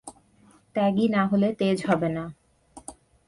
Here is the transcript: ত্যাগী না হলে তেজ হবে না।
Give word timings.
ত্যাগী 0.75 1.05
না 1.07 1.21
হলে 1.27 1.49
তেজ 1.59 1.77
হবে 1.89 2.09
না। 2.09 2.23